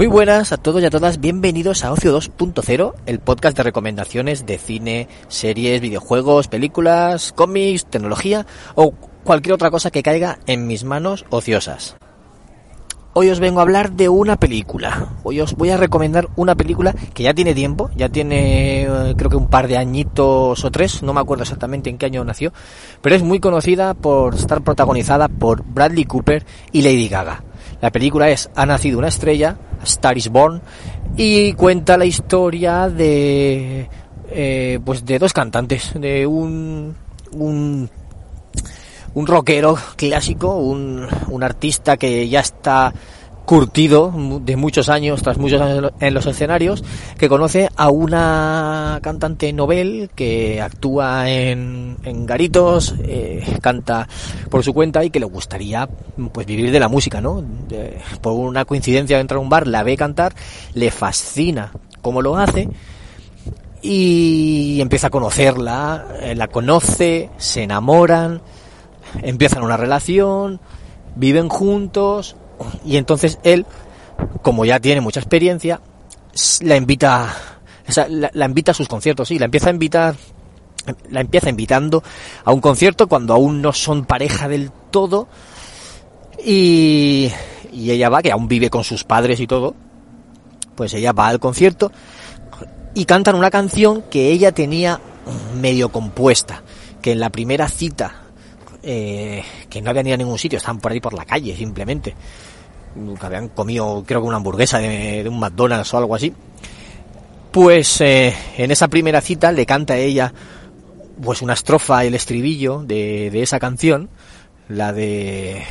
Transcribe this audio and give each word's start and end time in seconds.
Muy 0.00 0.06
buenas 0.06 0.50
a 0.50 0.56
todos 0.56 0.82
y 0.82 0.86
a 0.86 0.90
todas, 0.90 1.20
bienvenidos 1.20 1.84
a 1.84 1.92
Ocio 1.92 2.18
2.0, 2.18 2.94
el 3.04 3.18
podcast 3.18 3.54
de 3.54 3.64
recomendaciones 3.64 4.46
de 4.46 4.56
cine, 4.56 5.08
series, 5.28 5.82
videojuegos, 5.82 6.48
películas, 6.48 7.34
cómics, 7.34 7.84
tecnología 7.84 8.46
o 8.76 8.92
cualquier 9.24 9.52
otra 9.52 9.70
cosa 9.70 9.90
que 9.90 10.02
caiga 10.02 10.38
en 10.46 10.66
mis 10.66 10.84
manos 10.84 11.26
ociosas. 11.28 11.98
Hoy 13.12 13.28
os 13.28 13.40
vengo 13.40 13.58
a 13.58 13.62
hablar 13.62 13.92
de 13.92 14.08
una 14.08 14.36
película. 14.36 15.08
Hoy 15.22 15.38
os 15.42 15.54
voy 15.54 15.68
a 15.68 15.76
recomendar 15.76 16.28
una 16.34 16.54
película 16.54 16.94
que 17.12 17.24
ya 17.24 17.34
tiene 17.34 17.52
tiempo, 17.52 17.90
ya 17.94 18.08
tiene 18.08 18.84
eh, 18.84 19.14
creo 19.18 19.28
que 19.28 19.36
un 19.36 19.50
par 19.50 19.68
de 19.68 19.76
añitos 19.76 20.64
o 20.64 20.70
tres, 20.70 21.02
no 21.02 21.12
me 21.12 21.20
acuerdo 21.20 21.42
exactamente 21.42 21.90
en 21.90 21.98
qué 21.98 22.06
año 22.06 22.24
nació, 22.24 22.54
pero 23.02 23.16
es 23.16 23.22
muy 23.22 23.38
conocida 23.38 23.92
por 23.92 24.34
estar 24.34 24.62
protagonizada 24.62 25.28
por 25.28 25.62
Bradley 25.62 26.06
Cooper 26.06 26.46
y 26.72 26.80
Lady 26.80 27.08
Gaga. 27.08 27.44
La 27.82 27.90
película 27.90 28.30
es 28.30 28.48
Ha 28.54 28.64
nacido 28.64 28.98
una 28.98 29.08
estrella, 29.08 29.58
Star 29.84 30.16
is 30.16 30.28
Born, 30.28 30.60
y 31.16 31.52
cuenta 31.54 31.96
la 31.96 32.04
historia 32.04 32.88
de 32.88 33.88
eh, 34.30 34.78
pues 34.84 35.04
de 35.04 35.18
dos 35.18 35.32
cantantes, 35.32 35.92
de 35.94 36.26
un 36.26 36.94
un 37.32 37.90
un 39.14 39.26
rockero 39.26 39.76
clásico, 39.96 40.56
un, 40.56 41.06
un 41.28 41.42
artista 41.42 41.96
que 41.96 42.28
ya 42.28 42.40
está 42.40 42.92
curtido 43.50 44.14
de 44.44 44.54
muchos 44.54 44.88
años, 44.88 45.24
tras 45.24 45.36
muchos 45.36 45.60
años 45.60 45.92
en 45.98 46.14
los 46.14 46.24
escenarios, 46.24 46.84
que 47.18 47.28
conoce 47.28 47.68
a 47.74 47.90
una 47.90 49.00
cantante 49.02 49.52
novel 49.52 50.08
que 50.14 50.62
actúa 50.62 51.28
en, 51.28 51.96
en 52.04 52.26
garitos, 52.26 52.94
eh, 53.02 53.44
canta 53.60 54.06
por 54.50 54.62
su 54.62 54.72
cuenta 54.72 55.02
y 55.02 55.10
que 55.10 55.18
le 55.18 55.26
gustaría 55.26 55.88
pues 56.30 56.46
vivir 56.46 56.70
de 56.70 56.78
la 56.78 56.86
música, 56.86 57.20
¿no? 57.20 57.42
Por 58.22 58.34
una 58.34 58.64
coincidencia 58.66 59.16
de 59.16 59.22
entrar 59.22 59.38
a 59.38 59.40
un 59.40 59.48
bar, 59.48 59.66
la 59.66 59.82
ve 59.82 59.96
cantar, 59.96 60.32
le 60.74 60.92
fascina 60.92 61.72
cómo 62.02 62.22
lo 62.22 62.36
hace 62.36 62.68
y 63.82 64.78
empieza 64.80 65.08
a 65.08 65.10
conocerla, 65.10 66.06
eh, 66.20 66.36
la 66.36 66.46
conoce, 66.46 67.30
se 67.36 67.64
enamoran, 67.64 68.42
empiezan 69.22 69.64
una 69.64 69.76
relación, 69.76 70.60
viven 71.16 71.48
juntos 71.48 72.36
y 72.84 72.96
entonces 72.96 73.38
él, 73.42 73.66
como 74.42 74.64
ya 74.64 74.80
tiene 74.80 75.00
mucha 75.00 75.20
experiencia, 75.20 75.80
la 76.62 76.76
invita, 76.76 77.34
o 77.88 77.92
sea, 77.92 78.06
la, 78.08 78.46
invita 78.46 78.72
a 78.72 78.74
sus 78.74 78.88
conciertos, 78.88 79.28
sí, 79.28 79.38
la 79.38 79.46
empieza 79.46 79.68
a 79.68 79.72
invitar, 79.72 80.14
la 81.10 81.20
empieza 81.20 81.50
invitando 81.50 82.02
a 82.44 82.52
un 82.52 82.60
concierto 82.60 83.08
cuando 83.08 83.34
aún 83.34 83.62
no 83.62 83.72
son 83.72 84.04
pareja 84.04 84.48
del 84.48 84.70
todo 84.90 85.28
y, 86.44 87.30
y 87.72 87.90
ella 87.90 88.08
va, 88.08 88.22
que 88.22 88.32
aún 88.32 88.48
vive 88.48 88.70
con 88.70 88.84
sus 88.84 89.04
padres 89.04 89.40
y 89.40 89.46
todo, 89.46 89.74
pues 90.74 90.94
ella 90.94 91.12
va 91.12 91.28
al 91.28 91.40
concierto 91.40 91.92
y 92.94 93.04
cantan 93.04 93.36
una 93.36 93.50
canción 93.50 94.02
que 94.10 94.30
ella 94.30 94.52
tenía 94.52 95.00
medio 95.54 95.90
compuesta, 95.90 96.62
que 97.02 97.12
en 97.12 97.20
la 97.20 97.30
primera 97.30 97.68
cita 97.68 98.30
eh, 98.82 99.44
que 99.68 99.82
no 99.82 99.90
habían 99.90 100.06
ido 100.06 100.14
a 100.14 100.18
ningún 100.18 100.38
sitio, 100.38 100.56
estaban 100.56 100.80
por 100.80 100.92
ahí 100.92 101.00
por 101.00 101.12
la 101.12 101.24
calle 101.24 101.54
simplemente. 101.56 102.14
Que 102.94 103.26
habían 103.26 103.48
comido, 103.48 104.02
creo 104.06 104.20
que 104.20 104.26
una 104.26 104.36
hamburguesa 104.36 104.78
de, 104.78 105.22
de 105.22 105.28
un 105.28 105.38
McDonald's 105.38 105.92
o 105.94 105.98
algo 105.98 106.14
así. 106.14 106.32
Pues 107.50 108.00
eh, 108.00 108.34
en 108.56 108.70
esa 108.70 108.88
primera 108.88 109.20
cita 109.20 109.52
le 109.52 109.66
canta 109.66 109.94
a 109.94 109.98
ella 109.98 110.32
pues 111.22 111.42
una 111.42 111.54
estrofa, 111.54 112.04
el 112.04 112.14
estribillo 112.14 112.82
de, 112.82 113.30
de 113.30 113.42
esa 113.42 113.58
canción, 113.58 114.08
la 114.68 114.92
de 114.92 115.62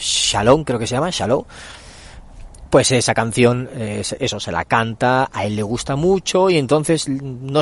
Shalom, 0.00 0.64
creo 0.64 0.78
que 0.78 0.86
se 0.86 0.94
llama, 0.94 1.10
Shalom. 1.10 1.44
Pues 2.70 2.90
esa 2.90 3.12
canción, 3.12 3.68
eso, 3.74 4.40
se 4.40 4.50
la 4.50 4.64
canta, 4.64 5.28
a 5.30 5.44
él 5.44 5.56
le 5.56 5.62
gusta 5.62 5.94
mucho 5.94 6.48
y 6.48 6.56
entonces 6.56 7.06
no, 7.06 7.60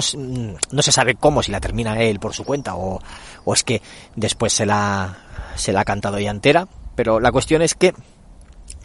no 0.70 0.82
se 0.82 0.92
sabe 0.92 1.16
cómo, 1.16 1.42
si 1.42 1.50
la 1.50 1.58
termina 1.58 2.00
él 2.00 2.20
por 2.20 2.32
su 2.32 2.44
cuenta 2.44 2.76
o, 2.76 3.00
o 3.44 3.54
es 3.54 3.64
que 3.64 3.82
después 4.14 4.52
se 4.52 4.66
la, 4.66 5.18
se 5.56 5.72
la 5.72 5.80
ha 5.80 5.84
cantado 5.84 6.18
ella 6.18 6.30
entera, 6.30 6.68
pero 6.94 7.18
la 7.18 7.32
cuestión 7.32 7.60
es 7.60 7.74
que 7.74 7.92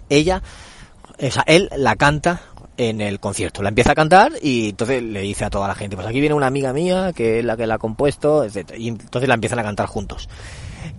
ella, 0.09 0.41
o 1.21 1.31
sea, 1.31 1.43
él 1.47 1.69
la 1.77 1.95
canta 1.95 2.41
en 2.77 3.01
el 3.01 3.19
concierto, 3.19 3.63
la 3.63 3.69
empieza 3.69 3.91
a 3.91 3.95
cantar 3.95 4.33
y 4.41 4.69
entonces 4.69 5.01
le 5.01 5.21
dice 5.21 5.45
a 5.45 5.49
toda 5.49 5.67
la 5.67 5.75
gente, 5.75 5.95
pues 5.95 6.07
aquí 6.07 6.19
viene 6.19 6.35
una 6.35 6.47
amiga 6.47 6.73
mía 6.73 7.13
que 7.13 7.39
es 7.39 7.45
la 7.45 7.55
que 7.55 7.67
la 7.67 7.75
ha 7.75 7.79
compuesto, 7.79 8.43
etc. 8.43 8.73
Y 8.77 8.89
entonces 8.89 9.27
la 9.27 9.35
empiezan 9.35 9.59
a 9.59 9.63
cantar 9.63 9.87
juntos. 9.87 10.27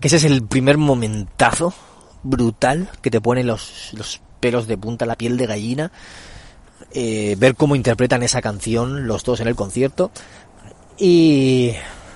Que 0.00 0.08
ese 0.08 0.16
es 0.16 0.24
el 0.24 0.42
primer 0.42 0.78
momentazo 0.78 1.74
brutal 2.22 2.88
que 3.02 3.10
te 3.10 3.20
pone 3.20 3.44
los, 3.44 3.90
los 3.92 4.20
pelos 4.40 4.66
de 4.66 4.78
punta, 4.78 5.06
la 5.06 5.16
piel 5.16 5.36
de 5.36 5.46
gallina, 5.46 5.92
eh, 6.92 7.36
ver 7.38 7.54
cómo 7.56 7.76
interpretan 7.76 8.22
esa 8.22 8.40
canción 8.40 9.06
los 9.06 9.24
dos 9.24 9.40
en 9.40 9.48
el 9.48 9.54
concierto 9.54 10.10
y, 10.98 11.72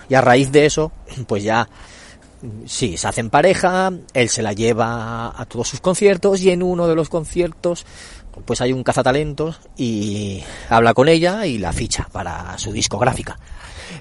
y 0.09 0.15
a 0.15 0.21
raíz 0.21 0.53
de 0.53 0.67
eso, 0.67 0.93
pues 1.27 1.43
ya 1.43 1.69
sí, 2.67 2.97
se 2.97 3.09
hacen 3.09 3.31
pareja, 3.31 3.93
él 4.15 4.28
se 4.28 4.43
la 4.43 4.53
lleva 4.53 5.28
a 5.41 5.45
todos 5.47 5.69
sus 5.69 5.81
conciertos 5.81 6.41
y 6.43 6.51
en 6.51 6.62
uno 6.62 6.87
de 6.89 6.95
los 6.95 7.09
conciertos 7.09 7.84
pues 8.45 8.61
hay 8.61 8.73
un 8.73 8.84
cazatalentos 8.84 9.61
y 9.77 10.43
habla 10.69 10.95
con 10.95 11.09
ella 11.09 11.47
y 11.47 11.59
la 11.59 11.73
ficha 11.73 12.09
para 12.12 12.56
su 12.59 12.73
discográfica. 12.73 13.39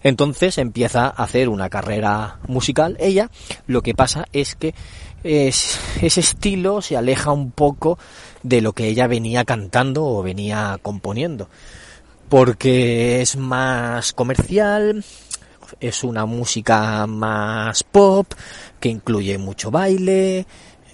Entonces 0.04 0.58
empieza 0.58 1.06
a 1.08 1.24
hacer 1.24 1.50
una 1.50 1.70
carrera 1.70 2.40
musical 2.48 2.96
ella, 3.00 3.30
lo 3.68 3.82
que 3.82 3.96
pasa 3.96 4.26
es 4.32 4.56
que 4.56 4.74
es- 5.24 5.78
ese 6.02 6.20
estilo 6.22 6.82
se 6.82 6.96
aleja 6.96 7.32
un 7.32 7.52
poco 7.52 7.98
de 8.44 8.62
lo 8.62 8.72
que 8.74 8.88
ella 8.88 9.08
venía 9.08 9.44
cantando 9.44 10.06
o 10.06 10.24
venía 10.24 10.80
componiendo, 10.82 11.50
porque 12.30 13.22
es 13.22 13.36
más 13.36 14.14
comercial, 14.14 15.04
es 15.80 16.03
una 16.03 16.25
música 16.25 17.06
más 17.07 17.84
pop, 17.84 18.34
que 18.80 18.90
incluye 18.90 19.38
mucho 19.38 19.72
baile, 19.72 20.46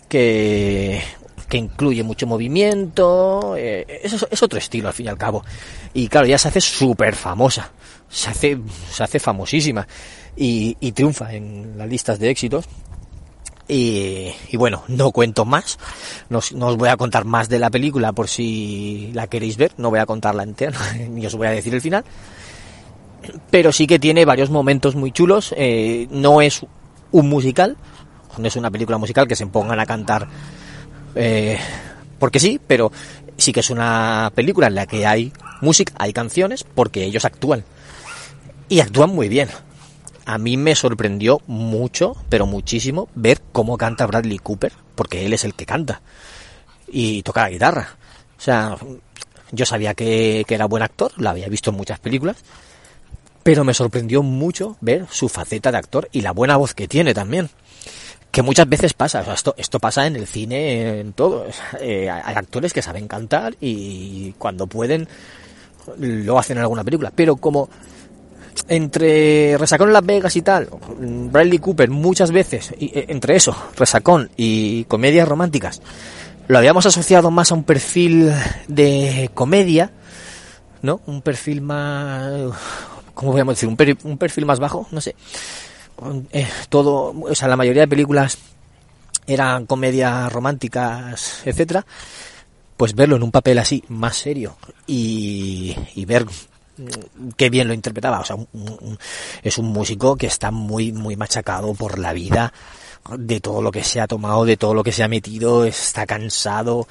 que, 0.07 1.01
que 1.47 1.57
incluye 1.57 2.03
mucho 2.03 2.27
movimiento, 2.27 3.55
eh, 3.57 4.01
es, 4.03 4.41
otro 4.43 4.59
estilo 4.59 4.87
al 4.87 4.93
fin 4.93 5.07
y 5.07 5.09
al 5.09 5.17
cabo. 5.17 5.43
Y 5.93 6.07
claro, 6.07 6.27
ya 6.27 6.37
se 6.37 6.47
hace 6.47 6.61
súper 6.61 7.15
famosa, 7.15 7.71
se 8.09 8.29
hace, 8.29 8.57
se 8.91 9.03
hace 9.03 9.19
famosísima 9.19 9.87
y, 10.35 10.77
y 10.79 10.91
triunfa 10.91 11.33
en 11.33 11.77
las 11.77 11.89
listas 11.89 12.19
de 12.19 12.29
éxitos. 12.29 12.65
Y, 13.67 14.31
y 14.51 14.57
bueno, 14.57 14.83
no 14.87 15.11
cuento 15.11 15.43
más, 15.43 15.79
no, 16.29 16.39
no 16.53 16.67
os 16.67 16.77
voy 16.77 16.89
a 16.89 16.97
contar 16.97 17.25
más 17.25 17.49
de 17.49 17.57
la 17.57 17.71
película 17.71 18.13
por 18.13 18.27
si 18.27 19.09
la 19.15 19.25
queréis 19.25 19.57
ver, 19.57 19.71
no 19.77 19.89
voy 19.89 19.97
a 19.97 20.05
contarla 20.05 20.43
entera, 20.43 20.77
ni 21.09 21.25
os 21.25 21.33
voy 21.33 21.47
a 21.47 21.51
decir 21.51 21.73
el 21.73 21.81
final 21.81 22.05
pero 23.49 23.71
sí 23.71 23.87
que 23.87 23.99
tiene 23.99 24.25
varios 24.25 24.49
momentos 24.49 24.95
muy 24.95 25.11
chulos. 25.11 25.53
eh, 25.57 26.07
no 26.11 26.41
es 26.41 26.65
un 27.11 27.29
musical, 27.29 27.77
no 28.37 28.47
es 28.47 28.55
una 28.55 28.71
película 28.71 28.97
musical 28.97 29.27
que 29.27 29.35
se 29.35 29.47
pongan 29.47 29.79
a 29.79 29.85
cantar 29.85 30.27
eh, 31.15 31.57
porque 32.19 32.39
sí, 32.39 32.59
pero 32.65 32.91
sí 33.37 33.51
que 33.53 33.61
es 33.61 33.69
una 33.69 34.31
película 34.35 34.67
en 34.67 34.75
la 34.75 34.85
que 34.85 35.05
hay 35.05 35.33
música, 35.61 35.93
hay 35.97 36.13
canciones, 36.13 36.63
porque 36.63 37.03
ellos 37.03 37.25
actúan. 37.25 37.63
Y 38.69 38.79
actúan 38.79 39.09
muy 39.11 39.29
bien. 39.29 39.49
A 40.25 40.37
mí 40.37 40.57
me 40.57 40.75
sorprendió 40.75 41.41
mucho, 41.47 42.15
pero 42.29 42.45
muchísimo, 42.45 43.09
ver 43.15 43.41
cómo 43.51 43.77
canta 43.77 44.05
Bradley 44.05 44.39
Cooper, 44.39 44.73
porque 44.95 45.25
él 45.25 45.33
es 45.33 45.43
el 45.43 45.53
que 45.53 45.65
canta. 45.65 46.01
Y 46.87 47.21
toca 47.23 47.41
la 47.41 47.49
guitarra. 47.49 47.95
O 48.37 48.41
sea, 48.41 48.77
yo 49.51 49.65
sabía 49.65 49.93
que, 49.93 50.43
que 50.47 50.55
era 50.55 50.65
buen 50.65 50.83
actor, 50.83 51.11
lo 51.17 51.29
había 51.29 51.47
visto 51.47 51.69
en 51.69 51.77
muchas 51.77 51.99
películas, 51.99 52.37
pero 53.45 53.63
me 53.63 53.75
sorprendió 53.75 54.23
mucho 54.23 54.75
ver 54.81 55.05
su 55.11 55.29
faceta 55.29 55.71
de 55.71 55.77
actor 55.77 56.09
y 56.11 56.21
la 56.21 56.31
buena 56.31 56.57
voz 56.57 56.73
que 56.73 56.87
tiene 56.87 57.13
también. 57.13 57.51
Que 58.31 58.41
muchas 58.41 58.67
veces 58.67 58.93
pasa, 58.93 59.21
o 59.21 59.23
sea, 59.23 59.35
esto, 59.35 59.53
esto 59.55 59.79
pasa 59.79 60.07
en 60.07 60.15
el 60.15 60.25
cine, 60.25 60.99
en 60.99 61.13
todo. 61.13 61.45
Eh, 61.79 62.09
hay 62.09 62.33
actores 62.33 62.73
que 62.73 62.81
saben 62.81 63.07
cantar 63.07 63.55
y 63.61 64.31
cuando 64.39 64.65
pueden 64.65 65.07
lo 65.99 66.39
hacen 66.39 66.57
en 66.57 66.63
alguna 66.63 66.83
película, 66.83 67.11
pero 67.15 67.35
como 67.35 67.69
entre 68.67 69.59
Resacón 69.59 69.89
en 69.89 69.93
Las 69.93 70.05
Vegas 70.07 70.35
y 70.35 70.41
tal, 70.41 70.67
Bradley 70.97 71.59
Cooper 71.59 71.91
muchas 71.91 72.31
veces, 72.31 72.73
y, 72.79 72.85
eh, 72.97 73.05
entre 73.09 73.35
eso, 73.35 73.55
Resacón 73.77 74.31
y 74.37 74.85
comedias 74.85 75.27
románticas, 75.27 75.83
lo 76.47 76.57
habíamos 76.57 76.87
asociado 76.87 77.29
más 77.29 77.51
a 77.51 77.55
un 77.55 77.63
perfil 77.63 78.33
de 78.67 79.29
comedia, 79.35 79.91
¿no? 80.81 80.99
Un 81.05 81.21
perfil 81.21 81.61
más, 81.61 82.51
¿cómo 83.15 83.31
podríamos 83.31 83.55
decir? 83.55 83.67
Un, 83.67 83.75
per- 83.75 83.97
un 84.03 84.17
perfil 84.19 84.45
más 84.45 84.59
bajo, 84.59 84.87
no 84.91 85.01
sé. 85.01 85.15
Eh, 86.31 86.47
todo, 86.69 87.15
o 87.19 87.33
sea, 87.35 87.47
la 87.47 87.55
mayoría 87.57 87.81
de 87.83 87.87
películas 87.87 88.37
eran 89.25 89.65
comedias 89.65 90.31
románticas, 90.31 91.41
etcétera. 91.45 91.85
Pues 92.77 92.93
verlo 92.93 93.15
en 93.15 93.23
un 93.23 93.31
papel 93.31 93.57
así, 93.57 93.83
más 93.87 94.17
serio, 94.17 94.57
y, 94.85 95.75
ver 96.05 96.25
mm, 96.25 97.29
qué 97.37 97.49
bien 97.49 97.67
lo 97.69 97.73
interpretaba. 97.73 98.19
O 98.19 98.25
sea, 98.25 98.35
un- 98.35 98.99
es 99.41 99.57
un 99.57 99.67
músico 99.67 100.17
que 100.17 100.27
está 100.27 100.51
muy, 100.51 100.91
muy 100.91 101.15
machacado 101.15 101.73
por 101.73 101.97
la 101.97 102.11
vida, 102.13 102.51
de 103.17 103.39
todo 103.39 103.61
lo 103.61 103.71
que 103.71 103.83
se 103.83 104.01
ha 104.01 104.07
tomado, 104.07 104.45
de 104.45 104.57
todo 104.57 104.73
lo 104.73 104.83
que 104.83 104.91
se 104.91 105.03
ha 105.03 105.07
metido, 105.07 105.63
está 105.63 106.05
cansado. 106.05 106.87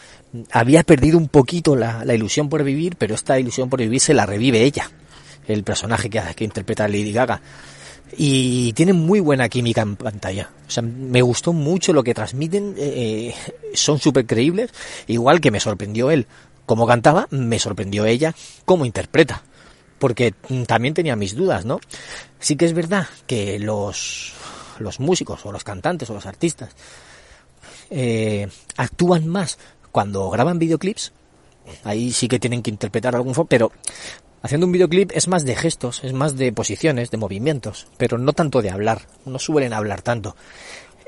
Había 0.53 0.85
perdido 0.85 1.19
un 1.19 1.29
poquito 1.29 1.77
la, 1.77 2.05
la 2.05 2.15
ilusión 2.15 2.49
por 2.49 2.63
vivir, 2.65 2.97
pero 2.97 3.15
esta 3.15 3.39
ilusión 3.39 3.69
por 3.69 3.81
vivir 3.81 4.01
se 4.01 4.15
la 4.15 4.25
revive 4.25 4.63
ella, 4.63 4.91
el 5.47 5.65
personaje 5.65 6.11
que, 6.11 6.21
que 6.35 6.45
interpreta 6.45 6.89
Lady 6.89 7.13
Gaga. 7.13 7.41
Y 8.17 8.73
tiene 8.75 8.93
muy 8.93 9.21
buena 9.21 9.49
química 9.49 9.83
en 9.83 9.97
pantalla. 9.97 10.51
O 10.67 10.71
sea, 10.71 10.83
me 10.83 11.23
gustó 11.23 11.53
mucho 11.53 11.93
lo 11.93 12.05
que 12.05 12.15
transmiten, 12.15 12.75
eh, 12.79 13.35
son 13.75 13.99
súper 13.99 14.27
creíbles, 14.27 14.71
igual 15.07 15.41
que 15.41 15.51
me 15.51 15.61
sorprendió 15.61 16.11
él 16.11 16.27
cómo 16.67 16.87
cantaba, 16.87 17.27
me 17.31 17.59
sorprendió 17.59 18.07
ella 18.07 18.35
cómo 18.65 18.85
interpreta. 18.85 19.43
Porque 19.99 20.35
también 20.67 20.95
tenía 20.95 21.17
mis 21.17 21.35
dudas, 21.35 21.65
¿no? 21.65 21.81
Sí 22.39 22.57
que 22.57 22.67
es 22.67 22.73
verdad 22.73 23.07
que 23.27 23.59
los, 23.59 24.35
los 24.79 25.01
músicos 25.01 25.45
o 25.47 25.53
los 25.53 25.65
cantantes 25.65 26.11
o 26.11 26.15
los 26.15 26.27
artistas 26.27 26.71
eh, 27.91 28.49
actúan 28.77 29.27
más 29.29 29.59
cuando 29.93 30.29
graban 30.31 30.59
videoclips. 30.59 31.13
Ahí 31.85 32.13
sí 32.13 32.29
que 32.29 32.39
tienen 32.39 32.63
que 32.63 32.71
interpretar 32.71 33.15
algún 33.15 33.35
pero 33.49 33.73
haciendo 34.45 34.67
un 34.67 34.73
videoclip 34.73 35.11
es 35.15 35.27
más 35.27 35.45
de 35.47 35.57
gestos, 35.57 36.05
es 36.05 36.13
más 36.13 36.37
de 36.37 36.53
posiciones, 36.53 37.11
de 37.11 37.17
movimientos, 37.17 37.89
pero 37.97 38.19
no 38.19 38.35
tanto 38.35 38.61
de 38.61 38.71
hablar. 38.71 39.01
No 39.25 39.39
suelen 39.39 39.73
hablar 39.73 40.03
tanto. 40.03 40.37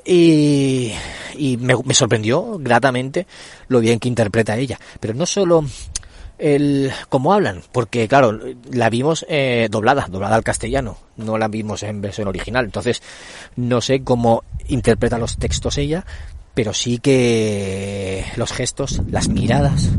Y, 0.06 0.93
y 1.37 1.59
me, 1.59 1.75
sorprendió 1.93 2.59
gratamente 2.59 3.27
lo 3.69 3.81
bien 3.81 4.00
que 4.00 4.09
interpreta 4.09 4.56
ella. 4.56 4.81
Pero 5.00 5.12
no 5.12 5.27
solo 5.27 5.67
el 6.38 6.91
cómo 7.11 7.35
hablan, 7.35 7.62
porque 7.73 8.09
claro, 8.09 8.38
la 8.71 8.88
vimos 8.88 9.27
eh, 9.29 9.69
doblada, 9.71 10.06
doblada 10.09 10.37
al 10.37 10.44
castellano, 10.44 10.97
no 11.17 11.37
la 11.37 11.49
vimos 11.49 11.82
en 11.82 12.00
versión 12.00 12.29
original, 12.29 12.67
entonces 12.67 13.03
no 13.56 13.81
sé 13.81 14.03
cómo 14.03 14.44
interpreta 14.69 15.19
los 15.19 15.39
textos 15.39 15.79
ella, 15.79 16.05
pero 16.56 16.73
sí 16.73 16.97
que 16.97 18.25
los 18.37 18.50
gestos, 18.50 19.03
las 19.11 19.29
miradas, 19.29 19.91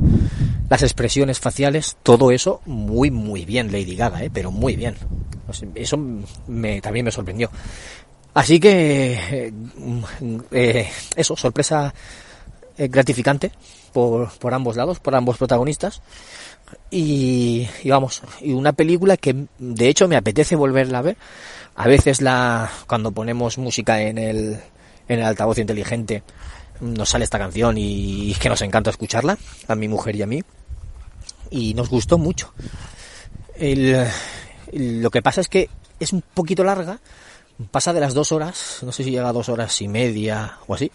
las 0.71 0.81
expresiones 0.81 1.39
faciales, 1.39 1.97
todo 2.01 2.31
eso 2.31 2.61
muy 2.65 3.11
muy 3.11 3.45
bien 3.45 3.71
Lady 3.71 3.95
Gaga, 3.95 4.23
¿eh? 4.23 4.31
pero 4.33 4.49
muy 4.49 4.75
bien. 4.75 4.95
Eso 5.75 5.97
me, 6.47 6.81
también 6.81 7.05
me 7.05 7.11
sorprendió. 7.11 7.51
Así 8.33 8.59
que 8.59 9.13
eh, 9.13 9.53
eh 10.49 10.89
eso, 11.15 11.35
sorpresa 11.35 11.93
eh, 12.75 12.87
gratificante 12.87 13.51
por, 13.93 14.27
por 14.39 14.55
ambos 14.55 14.75
lados, 14.75 14.99
por 14.99 15.13
ambos 15.13 15.37
protagonistas. 15.37 16.01
Y, 16.89 17.67
y, 17.83 17.89
vamos, 17.91 18.23
y 18.41 18.53
una 18.53 18.73
película 18.73 19.15
que 19.15 19.45
de 19.59 19.89
hecho 19.89 20.07
me 20.07 20.15
apetece 20.15 20.55
volverla 20.55 20.97
a 20.97 21.03
ver. 21.03 21.17
A 21.75 21.87
veces 21.87 22.19
la, 22.19 22.71
cuando 22.87 23.11
ponemos 23.11 23.59
música 23.59 24.01
en 24.01 24.17
el, 24.17 24.59
en 25.07 25.19
el 25.19 25.25
altavoz 25.25 25.57
inteligente, 25.57 26.23
nos 26.81 27.09
sale 27.09 27.23
esta 27.23 27.39
canción 27.39 27.75
y 27.77 28.35
que 28.35 28.49
nos 28.49 28.61
encanta 28.61 28.89
escucharla, 28.89 29.37
a 29.67 29.75
mi 29.75 29.87
mujer 29.87 30.15
y 30.15 30.21
a 30.21 30.27
mí. 30.27 30.43
Y 31.49 31.73
nos 31.73 31.89
gustó 31.89 32.17
mucho. 32.17 32.53
El, 33.55 34.07
lo 34.73 35.09
que 35.09 35.21
pasa 35.21 35.41
es 35.41 35.47
que 35.47 35.69
es 35.99 36.13
un 36.13 36.21
poquito 36.21 36.63
larga, 36.63 36.99
pasa 37.71 37.93
de 37.93 37.99
las 37.99 38.13
dos 38.13 38.31
horas, 38.31 38.79
no 38.83 38.91
sé 38.91 39.03
si 39.03 39.11
llega 39.11 39.29
a 39.29 39.33
dos 39.33 39.49
horas 39.49 39.81
y 39.81 39.87
media 39.87 40.59
o 40.67 40.75
así. 40.75 40.91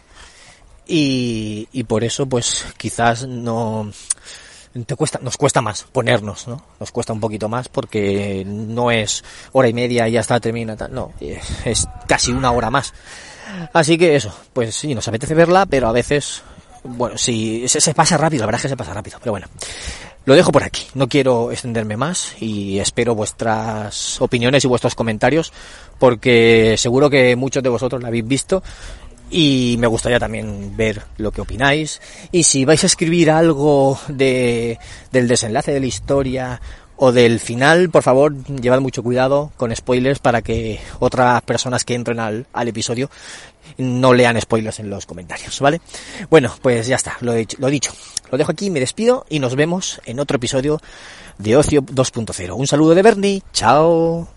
Y 0.87 1.85
por 1.85 2.05
eso, 2.05 2.27
pues, 2.27 2.67
quizás 2.77 3.27
no, 3.27 3.91
te 4.87 4.97
cuesta, 4.97 5.19
nos 5.23 5.37
cuesta 5.37 5.61
más 5.61 5.85
ponernos, 5.85 6.49
¿no? 6.49 6.63
Nos 6.81 6.91
cuesta 6.91 7.13
un 7.13 7.21
poquito 7.21 7.49
más 7.49 7.69
porque 7.69 8.45
no 8.47 8.91
es 8.91 9.23
hora 9.53 9.69
y 9.69 9.73
media 9.73 10.09
y 10.09 10.13
ya 10.13 10.21
está, 10.21 10.41
termina, 10.41 10.77
tal. 10.77 10.95
no, 10.95 11.13
es 11.21 11.87
casi 12.07 12.33
una 12.33 12.51
hora 12.53 12.71
más. 12.71 12.95
Así 13.73 13.99
que 13.99 14.17
eso, 14.17 14.35
pues 14.53 14.75
sí, 14.75 14.95
nos 14.95 15.07
apetece 15.09 15.35
verla, 15.35 15.67
pero 15.67 15.89
a 15.89 15.93
veces, 15.93 16.43
bueno, 16.85 17.19
sí, 17.19 17.69
se, 17.69 17.81
se 17.81 17.95
pasa 17.95 18.17
rápido, 18.17 18.43
la 18.43 18.47
verdad 18.47 18.61
es 18.61 18.63
que 18.63 18.69
se 18.69 18.77
pasa 18.77 18.95
rápido, 18.95 19.19
pero 19.21 19.33
bueno. 19.33 19.47
Lo 20.25 20.37
dejo 20.37 20.53
por 20.53 20.63
aquí, 20.63 20.87
no 20.95 21.09
quiero 21.09 21.51
extenderme 21.51 21.97
más 21.97 22.41
y 22.41 22.79
espero 22.79 23.17
vuestras 23.17 24.21
opiniones 24.21 24.65
y 24.65 24.69
vuestros 24.69 24.95
comentarios 24.95 25.53
porque 25.99 26.77
seguro 26.79 27.11
que 27.11 27.35
muchos 27.35 27.61
de 27.61 27.69
vosotros 27.69 28.01
la 28.01 28.07
habéis 28.07 28.27
visto 28.29 28.63
y 29.33 29.77
me 29.79 29.87
gustaría 29.87 30.21
también 30.21 30.77
ver 30.77 31.03
lo 31.17 31.33
que 31.33 31.41
opináis 31.41 32.01
y 32.31 32.45
si 32.45 32.65
vais 32.65 32.85
a 32.85 32.87
escribir 32.87 33.31
algo 33.31 33.99
de, 34.09 34.79
del 35.11 35.27
desenlace 35.27 35.73
de 35.73 35.81
la 35.81 35.87
historia 35.87 36.61
o 36.97 37.11
del 37.11 37.41
final, 37.41 37.91
por 37.91 38.03
favor, 38.03 38.45
llevad 38.45 38.81
mucho 38.81 39.03
cuidado 39.03 39.51
con 39.57 39.75
spoilers 39.75 40.21
para 40.21 40.43
que 40.43 40.81
otras 41.01 41.43
personas 41.43 41.83
que 41.85 41.95
entren 41.95 42.21
al, 42.21 42.47
al 42.53 42.69
episodio 42.69 43.11
no 43.79 44.13
lean 44.13 44.41
spoilers 44.41 44.79
en 44.81 44.91
los 44.91 45.07
comentarios, 45.07 45.59
¿vale? 45.61 45.81
Bueno, 46.31 46.55
pues 46.61 46.87
ya 46.87 46.97
está, 46.97 47.17
lo 47.21 47.33
he, 47.35 47.47
lo 47.59 47.69
dicho. 47.69 47.93
Lo 48.31 48.39
dejo 48.39 48.53
aquí, 48.53 48.71
me 48.71 48.81
despido 48.81 49.27
y 49.29 49.39
nos 49.39 49.57
vemos 49.57 50.01
en 50.05 50.21
otro 50.21 50.37
episodio 50.37 50.81
de 51.39 51.57
Ocio 51.57 51.83
2.0. 51.83 52.55
Un 52.55 52.67
saludo 52.67 52.95
de 52.95 53.03
Bernie, 53.03 53.43
chao. 53.53 54.29